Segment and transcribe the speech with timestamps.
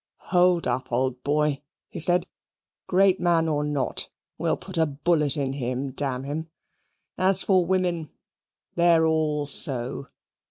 [0.31, 2.25] "Hold up, old boy," he said;
[2.87, 6.49] "great man or not, we'll put a bullet in him, damn him.
[7.19, 8.09] As for women,
[8.73, 10.07] they're all so."